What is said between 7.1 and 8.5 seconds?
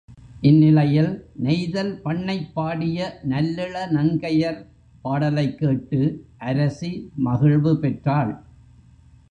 மகிழ்வு பெற்றாள்.